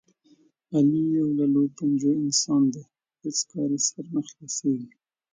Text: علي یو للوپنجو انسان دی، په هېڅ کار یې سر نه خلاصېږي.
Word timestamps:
علي 0.75 1.03
یو 1.17 1.27
للوپنجو 1.37 2.11
انسان 2.23 2.63
دی، 2.73 2.83
په 2.89 3.17
هېڅ 3.21 3.37
کار 3.51 3.69
یې 3.75 3.79
سر 3.87 4.05
نه 4.13 4.21
خلاصېږي. 4.27 4.89